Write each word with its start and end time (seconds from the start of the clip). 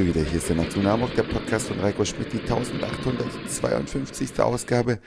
wir 0.00 0.14
wieder. 0.14 0.22
Hier 0.22 0.38
ist 0.38 0.48
der 0.48 0.56
Hamburg, 0.90 1.14
der 1.14 1.24
Podcast 1.24 1.68
von 1.68 1.78
Reiko 1.78 2.06
Schmidt, 2.06 2.32
die 2.32 2.40
1852. 2.40 4.40
Ausgabe. 4.40 4.98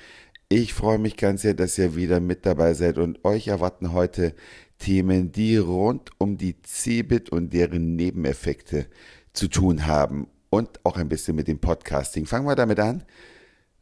Ich 0.50 0.74
freue 0.74 1.00
mich 1.00 1.18
ganz 1.18 1.42
sehr, 1.42 1.56
dass 1.56 1.80
ihr 1.80 1.96
wieder 1.96 2.20
mit 2.20 2.46
dabei 2.46 2.76
seid 2.76 3.00
und 3.00 3.26
euch 3.26 3.48
erwarten 3.48 3.92
heute 3.92 4.36
Themen, 4.78 5.32
die 5.32 5.58
rund 5.58 6.12
um 6.20 6.38
die 6.38 6.62
Cebit 6.62 7.32
und 7.32 7.54
deren 7.54 7.96
Nebeneffekte 7.96 8.86
zu 9.34 9.48
tun 9.48 9.88
haben 9.88 10.28
und 10.52 10.80
auch 10.84 10.98
ein 10.98 11.10
bisschen 11.10 11.36
mit 11.36 11.48
dem 11.48 11.58
Podcasting. 11.58 12.28
Fangen 12.28 12.46
wir 12.46 12.56
damit 12.56 12.80
an. 12.80 13.04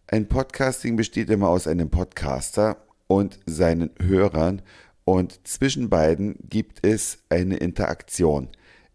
Ein 0.08 0.30
Podcasting 0.30 0.96
besteht 0.96 1.30
immer 1.30 1.50
aus 1.50 1.68
einem 1.68 1.90
Podcaster 1.90 2.78
und 3.08 3.38
seinen 3.46 3.90
Hörern 4.00 4.62
und 5.04 5.46
zwischen 5.46 5.90
beiden 5.90 6.38
gibt 6.48 6.86
es 6.86 7.18
eine 7.30 7.58
Interaktion. 7.58 8.48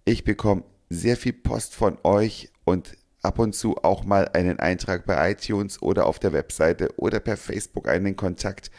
Ich 0.07 0.25
bekomme 0.25 0.63
sehr 0.89 1.17
viel 1.17 1.33
Post 1.33 1.75
von 1.75 1.99
euch 2.05 2.51
und 2.65 2.97
ab 3.23 3.39
und 3.39 3.55
zu 3.55 3.77
auch 3.83 4.05
mal 4.05 4.29
einen 4.29 4.61
Eintrag 4.61 5.05
bei 5.05 5.33
iTunes 5.33 5.83
oder 5.83 6.07
auf 6.07 6.19
der 6.19 6.33
Webseite 6.33 6.95
oder 6.97 7.21
per 7.21 7.37
Facebook 7.37 7.89
einen 7.89 8.17
Kontakt. 8.17 8.71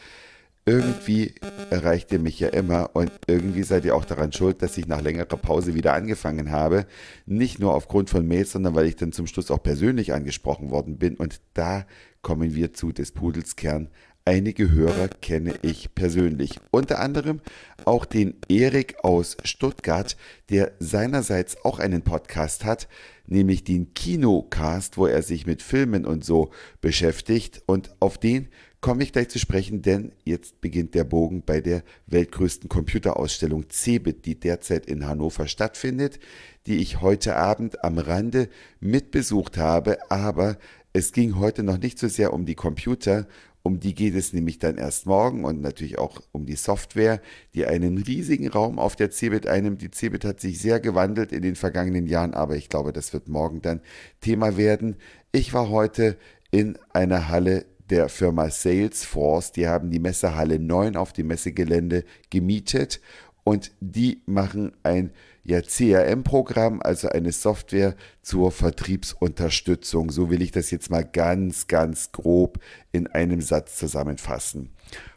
Irgendwie 0.64 1.34
erreicht 1.70 2.12
ihr 2.12 2.18
mich 2.18 2.38
ja 2.40 2.48
immer 2.48 2.90
und 2.94 3.10
irgendwie 3.26 3.62
seid 3.62 3.86
ihr 3.86 3.96
auch 3.96 4.04
daran 4.04 4.32
schuld, 4.32 4.60
dass 4.60 4.76
ich 4.76 4.86
nach 4.86 5.00
längerer 5.00 5.24
Pause 5.24 5.72
wieder 5.72 5.94
angefangen 5.94 6.50
habe. 6.50 6.86
Nicht 7.24 7.58
nur 7.58 7.74
aufgrund 7.74 8.10
von 8.10 8.26
Mails, 8.28 8.52
sondern 8.52 8.74
weil 8.74 8.86
ich 8.86 8.96
dann 8.96 9.12
zum 9.12 9.26
Schluss 9.26 9.50
auch 9.50 9.62
persönlich 9.62 10.12
angesprochen 10.12 10.70
worden 10.70 10.98
bin. 10.98 11.16
Und 11.16 11.40
da 11.54 11.86
kommen 12.20 12.54
wir 12.54 12.74
zu 12.74 12.92
des 12.92 13.12
Pudels 13.12 13.56
Kern. 13.56 13.88
Einige 14.28 14.70
Hörer 14.70 15.08
kenne 15.08 15.54
ich 15.62 15.94
persönlich. 15.94 16.60
Unter 16.70 17.00
anderem 17.00 17.40
auch 17.86 18.04
den 18.04 18.34
Erik 18.50 19.02
aus 19.02 19.38
Stuttgart, 19.42 20.18
der 20.50 20.72
seinerseits 20.78 21.64
auch 21.64 21.78
einen 21.78 22.02
Podcast 22.02 22.66
hat, 22.66 22.88
nämlich 23.26 23.64
den 23.64 23.94
Kinocast, 23.94 24.98
wo 24.98 25.06
er 25.06 25.22
sich 25.22 25.46
mit 25.46 25.62
Filmen 25.62 26.04
und 26.04 26.26
so 26.26 26.50
beschäftigt. 26.82 27.62
Und 27.64 27.96
auf 28.00 28.18
den 28.18 28.48
komme 28.82 29.02
ich 29.02 29.14
gleich 29.14 29.30
zu 29.30 29.38
sprechen, 29.38 29.80
denn 29.80 30.12
jetzt 30.24 30.60
beginnt 30.60 30.94
der 30.94 31.04
Bogen 31.04 31.40
bei 31.40 31.62
der 31.62 31.82
weltgrößten 32.08 32.68
Computerausstellung 32.68 33.70
CeBIT, 33.70 34.26
die 34.26 34.38
derzeit 34.38 34.84
in 34.84 35.06
Hannover 35.06 35.48
stattfindet, 35.48 36.20
die 36.66 36.76
ich 36.76 37.00
heute 37.00 37.36
Abend 37.36 37.82
am 37.82 37.96
Rande 37.96 38.50
mitbesucht 38.78 39.56
habe. 39.56 40.10
Aber 40.10 40.58
es 40.92 41.12
ging 41.12 41.38
heute 41.38 41.62
noch 41.62 41.78
nicht 41.78 41.98
so 41.98 42.08
sehr 42.08 42.32
um 42.32 42.44
die 42.44 42.54
Computer 42.54 43.26
um 43.62 43.80
die 43.80 43.94
geht 43.94 44.14
es 44.14 44.32
nämlich 44.32 44.58
dann 44.58 44.78
erst 44.78 45.06
morgen 45.06 45.44
und 45.44 45.60
natürlich 45.60 45.98
auch 45.98 46.20
um 46.32 46.46
die 46.46 46.56
Software, 46.56 47.20
die 47.54 47.66
einen 47.66 47.98
riesigen 47.98 48.48
Raum 48.48 48.78
auf 48.78 48.96
der 48.96 49.10
Cebit 49.10 49.46
einnimmt. 49.46 49.82
Die 49.82 49.90
Cebit 49.90 50.24
hat 50.24 50.40
sich 50.40 50.60
sehr 50.60 50.80
gewandelt 50.80 51.32
in 51.32 51.42
den 51.42 51.54
vergangenen 51.54 52.06
Jahren, 52.06 52.34
aber 52.34 52.56
ich 52.56 52.68
glaube, 52.68 52.92
das 52.92 53.12
wird 53.12 53.28
morgen 53.28 53.60
dann 53.60 53.80
Thema 54.20 54.56
werden. 54.56 54.96
Ich 55.32 55.52
war 55.52 55.68
heute 55.68 56.16
in 56.50 56.78
einer 56.92 57.28
Halle 57.28 57.66
der 57.90 58.08
Firma 58.08 58.50
Salesforce. 58.50 59.52
Die 59.52 59.66
haben 59.66 59.90
die 59.90 59.98
Messehalle 59.98 60.58
9 60.58 60.96
auf 60.96 61.12
dem 61.12 61.28
Messegelände 61.28 62.04
gemietet 62.30 63.00
und 63.44 63.72
die 63.80 64.22
machen 64.26 64.72
ein 64.82 65.10
ja, 65.48 65.62
CRM-Programm, 65.62 66.82
also 66.82 67.08
eine 67.08 67.32
Software 67.32 67.96
zur 68.20 68.52
Vertriebsunterstützung. 68.52 70.10
So 70.10 70.28
will 70.28 70.42
ich 70.42 70.52
das 70.52 70.70
jetzt 70.70 70.90
mal 70.90 71.04
ganz, 71.04 71.66
ganz 71.68 72.12
grob 72.12 72.58
in 72.92 73.06
einem 73.06 73.40
Satz 73.40 73.78
zusammenfassen. 73.78 74.74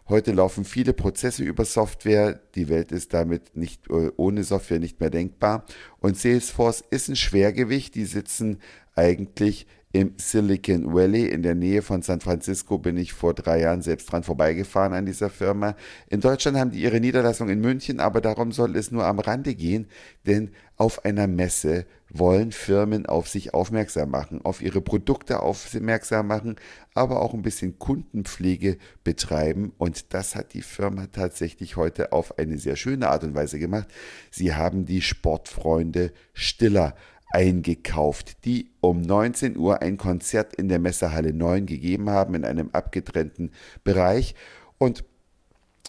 Heute 0.08 0.32
laufen 0.32 0.64
viele 0.64 0.94
Prozesse 0.94 1.44
über 1.44 1.66
Software. 1.66 2.40
Die 2.56 2.70
Welt 2.70 2.94
ist 2.94 3.14
damit 3.14 3.58
nicht 3.58 3.90
äh, 3.90 4.12
ohne 4.16 4.46
Software 4.46 4.80
nicht 4.80 5.02
mehr 5.02 5.10
denkbar. 5.10 5.66
Und 6.00 6.18
Salesforce 6.18 6.82
ist 6.90 7.10
ein 7.10 7.18
Schwergewicht. 7.18 7.96
Die 7.96 8.06
sitzen 8.06 8.60
eigentlich 8.96 9.68
im 9.94 10.14
Silicon 10.18 10.94
Valley 10.94 11.26
in 11.28 11.44
der 11.44 11.56
Nähe 11.56 11.82
von 11.82 12.02
San 12.02 12.22
Francisco 12.22 12.78
bin 12.78 12.96
ich 12.98 13.12
vor 13.14 13.34
drei 13.34 13.60
Jahren 13.62 13.82
selbst 13.82 14.12
dran 14.12 14.24
vorbeigefahren 14.24 14.94
an 14.94 15.06
dieser 15.06 15.30
Firma. 15.30 15.76
In 16.10 16.22
Deutschland 16.22 16.58
haben 16.58 16.72
die 16.72 16.82
ihre 16.82 17.02
Niederlassung 17.02 17.50
in 17.50 17.60
München, 17.60 18.00
aber 18.00 18.22
darum 18.22 18.52
soll 18.52 18.76
es 18.78 18.92
nur 18.92 19.06
am 19.06 19.20
Rande 19.20 19.54
gehen, 19.54 19.88
denn 20.26 20.52
auf 20.78 21.04
einer 21.04 21.28
Messe 21.28 21.86
wollen 22.10 22.52
Firmen 22.52 23.06
auf 23.06 23.28
sich 23.28 23.54
aufmerksam 23.54 24.10
machen, 24.10 24.44
auf 24.44 24.62
ihre 24.62 24.82
Produkte 24.82 25.42
aufmerksam 25.42 26.28
machen, 26.28 26.56
aber 26.94 27.22
auch 27.22 27.34
ein 27.34 27.42
bisschen 27.42 27.78
Kundenpflege 27.78 28.78
betreiben. 29.04 29.74
Und 29.78 30.14
das 30.14 30.36
hat 30.36 30.54
die 30.54 30.62
Firma 30.62 31.08
tatsächlich 31.08 31.76
heute 31.76 32.12
auf 32.12 32.38
eine 32.38 32.58
sehr 32.58 32.76
schöne 32.76 33.10
Art 33.10 33.24
und 33.24 33.36
Weise 33.36 33.60
gemacht. 33.60 33.88
Sie 34.30 34.54
haben 34.54 34.86
die 34.86 35.02
Sportfreunde 35.02 36.12
Stiller 36.34 36.96
eingekauft, 37.32 38.46
die 38.46 38.70
um 38.82 39.02
19 39.02 39.58
Uhr 39.58 39.82
ein 39.82 39.98
Konzert 39.98 40.56
in 40.56 40.70
der 40.70 40.80
Messehalle 40.80 41.34
9 41.34 41.66
gegeben 41.66 42.10
haben, 42.10 42.36
in 42.36 42.46
einem 42.46 42.70
abgetrennten 42.72 43.52
Bereich. 43.84 44.36
Und 44.78 45.04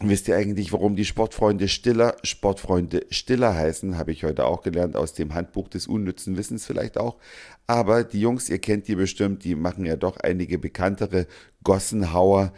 Wisst 0.01 0.27
ihr 0.27 0.35
eigentlich, 0.35 0.73
warum 0.73 0.95
die 0.95 1.05
Sportfreunde 1.05 1.67
Stiller 1.67 2.15
Sportfreunde 2.23 3.05
Stiller 3.11 3.53
heißen? 3.53 3.95
Habe 3.95 4.11
ich 4.11 4.23
heute 4.23 4.45
auch 4.45 4.63
gelernt 4.63 4.95
aus 4.95 5.13
dem 5.13 5.35
Handbuch 5.35 5.69
des 5.69 5.85
unnützen 5.85 6.35
Wissens 6.35 6.65
vielleicht 6.65 6.97
auch. 6.97 7.17
Aber 7.67 8.03
die 8.03 8.19
Jungs, 8.19 8.49
ihr 8.49 8.57
kennt 8.57 8.87
die 8.87 8.95
bestimmt, 8.95 9.43
die 9.43 9.53
machen 9.53 9.85
ja 9.85 9.95
doch 9.95 10.17
einige 10.17 10.57
bekanntere 10.57 11.27
Gossenhauer. 11.63 12.53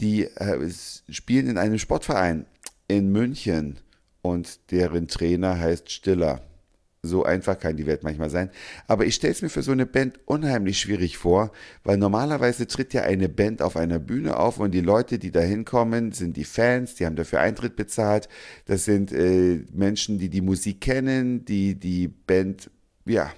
Die 0.00 0.24
äh, 0.24 0.70
spielen 1.08 1.48
in 1.48 1.56
einem 1.56 1.78
Sportverein 1.78 2.44
in 2.86 3.10
München 3.10 3.80
und 4.20 4.70
deren 4.70 5.08
Trainer 5.08 5.58
heißt 5.58 5.90
Stiller. 5.90 6.42
So 7.04 7.24
einfach 7.24 7.58
kann 7.58 7.76
die 7.76 7.86
Welt 7.86 8.02
manchmal 8.02 8.30
sein. 8.30 8.50
Aber 8.86 9.04
ich 9.04 9.14
stelle 9.14 9.32
es 9.32 9.42
mir 9.42 9.48
für 9.48 9.62
so 9.62 9.72
eine 9.72 9.86
Band 9.86 10.18
unheimlich 10.24 10.78
schwierig 10.80 11.18
vor, 11.18 11.52
weil 11.82 11.96
normalerweise 11.98 12.66
tritt 12.66 12.94
ja 12.94 13.02
eine 13.02 13.28
Band 13.28 13.62
auf 13.62 13.76
einer 13.76 13.98
Bühne 13.98 14.38
auf 14.38 14.58
und 14.58 14.72
die 14.72 14.80
Leute, 14.80 15.18
die 15.18 15.30
da 15.30 15.40
hinkommen, 15.40 16.12
sind 16.12 16.36
die 16.36 16.44
Fans, 16.44 16.94
die 16.94 17.06
haben 17.06 17.16
dafür 17.16 17.40
Eintritt 17.40 17.76
bezahlt. 17.76 18.28
Das 18.66 18.84
sind 18.84 19.12
äh, 19.12 19.64
Menschen, 19.72 20.18
die 20.18 20.28
die 20.28 20.40
Musik 20.40 20.80
kennen, 20.80 21.44
die 21.44 21.74
die 21.74 22.08
Band, 22.08 22.70
ja, 23.04 23.30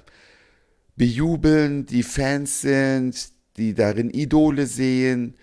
bejubeln, 0.96 1.86
die 1.86 2.02
Fans 2.02 2.60
sind, 2.60 3.30
die 3.56 3.74
darin 3.74 4.10
Idole 4.10 4.66
sehen. 4.66 5.34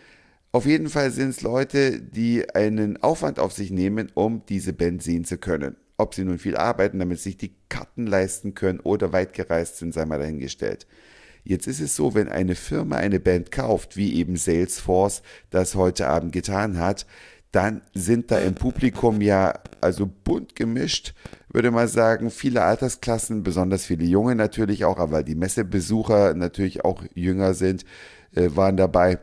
Auf 0.52 0.66
jeden 0.66 0.90
Fall 0.90 1.12
sind 1.12 1.30
es 1.30 1.42
Leute, 1.42 2.00
die 2.00 2.48
einen 2.54 3.02
Aufwand 3.02 3.40
auf 3.40 3.54
sich 3.54 3.72
nehmen, 3.72 4.12
um 4.14 4.46
diese 4.48 4.74
Band 4.74 5.02
sehen 5.02 5.26
zu 5.26 5.38
können. 5.38 5.76
Ob 6.04 6.16
sie 6.16 6.26
nun 6.26 6.38
viel 6.38 6.58
arbeiten, 6.58 7.00
damit 7.00 7.22
sich 7.22 7.38
die 7.38 7.56
Karten 7.70 8.06
leisten 8.08 8.56
können 8.56 8.82
oder 8.82 9.14
weit 9.14 9.32
gereist 9.32 9.78
sind, 9.78 9.94
sei 9.94 10.04
mal 10.04 10.20
dahingestellt. 10.20 10.86
Jetzt 11.46 11.66
ist 11.66 11.80
es 11.80 11.96
so, 11.96 12.14
wenn 12.14 12.28
eine 12.28 12.56
Firma 12.56 12.98
eine 12.98 13.22
Band 13.22 13.52
kauft, 13.52 13.96
wie 13.96 14.16
eben 14.16 14.36
Salesforce 14.36 15.22
das 15.50 15.76
heute 15.76 16.08
Abend 16.08 16.34
getan 16.34 16.78
hat, 16.78 17.06
dann 17.54 17.84
sind 17.94 18.32
da 18.32 18.40
im 18.40 18.56
Publikum 18.56 19.22
ja 19.22 19.54
also 19.80 20.06
bunt 20.26 20.58
gemischt, 20.58 21.14
würde 21.54 21.72
man 21.72 21.88
sagen, 21.88 22.32
viele 22.32 22.64
Altersklassen, 22.64 23.44
besonders 23.44 23.86
viele 23.86 24.04
Junge 24.04 24.36
natürlich 24.36 24.84
auch, 24.84 24.98
aber 24.98 25.24
die 25.24 25.36
Messebesucher 25.36 26.34
natürlich 26.34 26.84
auch 26.84 27.02
jünger 27.14 27.54
sind, 27.54 27.86
äh, 28.36 28.50
waren 28.56 28.76
dabei. 28.76 29.20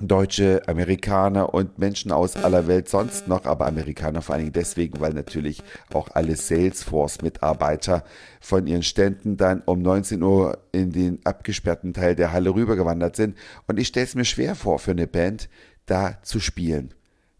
Deutsche, 0.00 0.62
Amerikaner 0.68 1.52
und 1.52 1.78
Menschen 1.78 2.12
aus 2.12 2.36
aller 2.36 2.68
Welt 2.68 2.88
sonst 2.88 3.26
noch, 3.26 3.46
aber 3.46 3.66
Amerikaner 3.66 4.22
vor 4.22 4.34
allen 4.34 4.44
Dingen 4.44 4.52
deswegen, 4.52 5.00
weil 5.00 5.12
natürlich 5.12 5.62
auch 5.92 6.08
alle 6.14 6.36
Salesforce-Mitarbeiter 6.36 8.04
von 8.40 8.68
ihren 8.68 8.84
Ständen 8.84 9.36
dann 9.36 9.62
um 9.66 9.82
19 9.82 10.22
Uhr 10.22 10.58
in 10.70 10.92
den 10.92 11.18
abgesperrten 11.24 11.94
Teil 11.94 12.14
der 12.14 12.32
Halle 12.32 12.54
rübergewandert 12.54 13.16
sind. 13.16 13.36
Und 13.66 13.78
ich 13.78 13.88
stelle 13.88 14.06
es 14.06 14.14
mir 14.14 14.24
schwer 14.24 14.54
vor, 14.54 14.78
für 14.78 14.92
eine 14.92 15.08
Band 15.08 15.48
da 15.86 16.22
zu 16.22 16.38
spielen. 16.38 16.94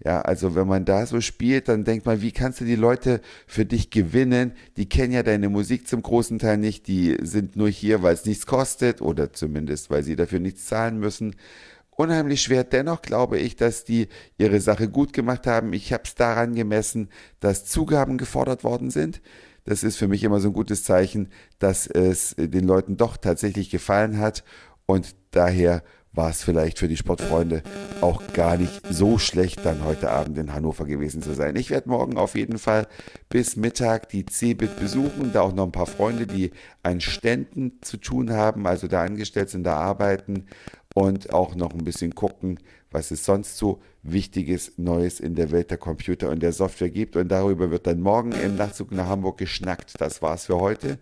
Ja, 0.05 0.21
also 0.21 0.55
wenn 0.55 0.69
man 0.69 0.85
da 0.85 1.07
so 1.07 1.21
spielt, 1.21 1.69
dann 1.69 1.85
denkt 1.85 2.07
man, 2.07 2.23
wie 2.23 2.31
kannst 2.31 2.61
du 2.61 2.65
die 2.65 2.77
Leute 2.77 3.21
für 3.49 3.65
dich 3.65 3.91
gewinnen? 3.91 4.53
Die 4.77 4.89
kennen 4.89 5.13
ja 5.13 5.25
deine 5.25 5.49
Musik 5.49 5.89
zum 5.89 6.03
großen 6.03 6.39
Teil 6.39 6.57
nicht, 6.57 6.87
die 6.87 7.17
sind 7.21 7.57
nur 7.57 7.69
hier, 7.69 8.03
weil 8.03 8.15
es 8.15 8.25
nichts 8.25 8.47
kostet 8.47 9.01
oder 9.03 9.33
zumindest, 9.33 9.91
weil 9.91 10.05
sie 10.05 10.15
dafür 10.15 10.39
nichts 10.39 10.67
zahlen 10.67 10.99
müssen 11.01 11.35
unheimlich 11.99 12.41
schwer. 12.43 12.65
Dennoch 12.65 13.03
glaube 13.03 13.39
ich, 13.39 13.57
dass 13.57 13.85
die 13.85 14.09
ihre 14.39 14.61
Sache 14.61 14.89
gut 14.89 15.13
gemacht 15.13 15.47
haben. 15.47 15.73
Ich 15.73 15.93
habe 15.93 16.05
es 16.07 16.15
daran 16.15 16.55
gemessen, 16.55 17.11
dass 17.41 17.67
Zugaben 17.67 18.19
gefordert 18.19 18.65
worden 18.65 18.91
sind. 18.91 19.21
Das 19.65 19.83
ist 19.83 19.97
für 19.97 20.09
mich 20.09 20.25
immer 20.25 20.41
so 20.41 20.49
ein 20.49 20.55
gutes 20.55 20.85
Zeichen, 20.85 21.29
dass 21.59 21.87
es 21.87 22.35
den 22.39 22.65
Leuten 22.65 22.97
doch 22.97 23.17
tatsächlich 23.17 23.69
gefallen 23.69 24.19
hat. 24.19 24.45
Und 24.87 25.15
daher 25.33 25.83
war 26.13 26.31
es 26.31 26.43
vielleicht 26.43 26.79
für 26.79 26.89
die 26.89 26.97
Sportfreunde 26.97 27.63
auch 28.01 28.23
gar 28.33 28.57
nicht 28.57 28.81
so 28.91 29.19
schlecht, 29.19 29.65
dann 29.65 29.85
heute 29.85 30.11
Abend 30.11 30.39
in 30.39 30.55
Hannover 30.55 30.85
gewesen 30.87 31.23
zu 31.23 31.35
sein. 31.35 31.55
Ich 31.57 31.71
werde 31.71 31.91
morgen 31.91 32.17
auf 32.17 32.35
jeden 32.35 32.59
Fall 32.59 32.87
bis 33.29 33.57
Mittag 33.57 34.09
die 34.09 34.25
CeBIT 34.25 34.81
besuchen, 34.81 35.33
da 35.33 35.43
auch 35.43 35.55
noch 35.55 35.67
ein 35.67 35.73
paar 35.73 35.87
Freunde, 35.87 36.27
die 36.27 36.53
an 36.83 37.01
Ständen 37.01 37.79
zu 37.83 37.99
tun 37.99 38.33
haben, 38.33 38.67
also 38.67 38.89
da 38.89 39.03
angestellt 39.03 39.51
sind, 39.51 39.65
da 39.65 39.77
arbeiten 39.77 40.47
und 40.99 41.33
auch 41.33 41.55
noch 41.55 41.73
ein 41.75 41.85
bisschen 41.85 42.17
gucken, 42.17 42.59
was 42.91 43.13
es 43.13 43.25
sonst 43.25 43.57
so 43.57 43.81
Wichtiges, 44.03 44.73
Neues 44.79 45.21
in 45.21 45.37
der 45.37 45.53
Welt 45.53 45.71
der 45.71 45.79
Computer 45.79 46.29
und 46.29 46.43
der 46.43 46.53
Software 46.53 46.91
gibt. 46.91 47.15
Und 47.15 47.29
darüber 47.29 47.71
wird 47.71 47.87
dann 47.87 48.01
morgen 48.01 48.33
im 48.33 48.57
Nachzug 48.57 48.91
nach 48.91 49.07
Hamburg 49.07 49.39
geschnackt. 49.39 49.93
Das 50.01 50.23
war's 50.23 50.47
für 50.47 50.59
heute. 50.59 50.99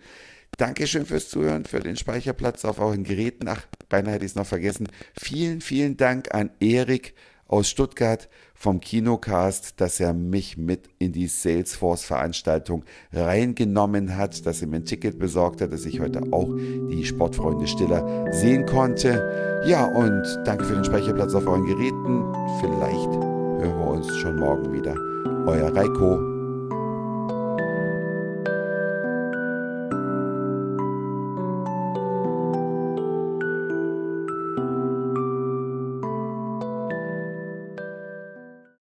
Dankeschön 0.58 1.06
fürs 1.06 1.31
Zuhören, 1.31 1.64
für 1.64 1.81
den 1.81 1.96
Speicherplatz 1.96 2.66
auf 2.66 2.78
euren 2.78 3.04
Geräten. 3.04 3.48
Ach, 3.48 3.66
beinahe 3.88 4.14
hätte 4.14 4.26
ich 4.26 4.32
es 4.32 4.37
noch 4.37 4.46
vergessen. 4.46 4.88
Vielen, 5.19 5.62
vielen 5.62 5.96
Dank 5.96 6.34
an 6.34 6.50
Erik 6.60 7.14
aus 7.48 7.69
Stuttgart 7.69 8.28
vom 8.54 8.81
Kinocast, 8.81 9.81
dass 9.81 10.00
er 10.00 10.14
mich 10.14 10.56
mit 10.56 10.88
in 10.98 11.12
die 11.12 11.26
Salesforce-Veranstaltung 11.26 12.84
reingenommen 13.12 14.16
hat, 14.16 14.46
dass 14.46 14.62
er 14.62 14.69
mir 14.69 14.76
ein 14.76 14.84
Ticket 14.84 15.19
besorgt 15.19 15.60
hat, 15.60 15.72
dass 15.72 15.84
ich 15.84 16.00
heute 16.00 16.22
auch 16.32 16.48
die 16.90 17.04
Sportfreunde 17.04 17.66
Stiller 17.66 18.32
sehen 18.32 18.66
konnte. 18.66 19.62
Ja, 19.66 19.84
und 19.84 20.22
danke 20.44 20.64
für 20.64 20.75
den 20.75 20.84
Speicherplatz 20.84 21.34
auf 21.34 21.46
euren 21.46 21.66
Geräten. 21.66 22.25
Vielleicht 22.60 23.10
hören 23.62 23.78
wir 23.78 23.87
uns 23.88 24.16
schon 24.16 24.38
morgen 24.38 24.72
wieder. 24.72 24.94
Euer 25.46 25.75
Reiko. 25.75 26.35